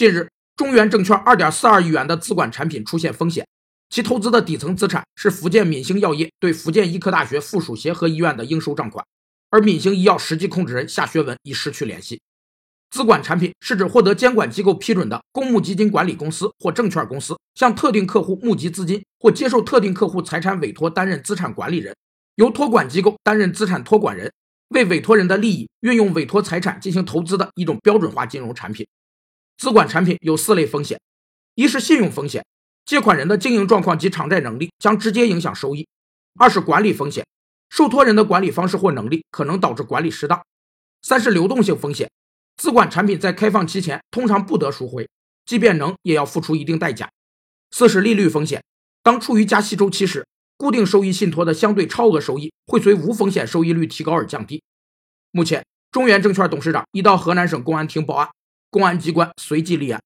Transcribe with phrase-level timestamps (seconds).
[0.00, 0.26] 近日，
[0.56, 3.46] 中原证券二点四二亿元的资管产品出现风险，
[3.90, 9.04] 其投资的底层资产是福建闽星药业对福建医科大学附属协和医院的应收账款，
[9.50, 12.18] 而闽星医药实际控制人夏学文已失去联系。
[12.88, 21.94] 资管产品是指获得监管机构批准的公募基金管理公司或证券公司，向特定客户募集资金或接受特定客户财产委托担任资产管理人，
[22.36, 24.32] 由托管机构担任资产托管人，
[24.70, 28.86] 为委托人的利益运用委托财产进行投资的一种标准化金融产品。
[29.60, 30.98] 资管产品有四类风险：
[31.54, 32.42] 一是信用风险，
[32.86, 35.84] 借款人的经营状况及偿债能力将直接影响收益；
[36.38, 37.26] 二是管理风险，
[37.68, 40.40] 受托人的管理方式或能力可能导致管理失当；
[41.02, 42.10] 三是流动性风险。
[42.56, 45.06] 资管产品在开放期前通常不得赎回，
[45.44, 47.10] 即便能，也要付出一定代价。
[47.70, 48.64] 四是利率风险，
[49.02, 54.62] 当处于加息周期时，固定收益信托的相对超额收益会随无风险收益率提高而降低。
[55.30, 58.30] 目前，中原证券董事长已到河南省公安厅报案，
[58.70, 60.00] 公安机关随即立案。